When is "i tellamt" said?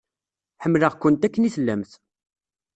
1.47-1.91